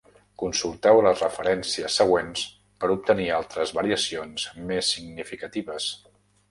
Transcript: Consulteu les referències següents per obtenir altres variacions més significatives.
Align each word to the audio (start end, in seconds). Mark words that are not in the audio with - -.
Consulteu 0.43 1.01
les 1.07 1.21
referències 1.23 1.99
següents 2.01 2.47
per 2.85 2.91
obtenir 2.97 3.31
altres 3.39 3.77
variacions 3.81 4.51
més 4.73 4.95
significatives. 4.97 5.97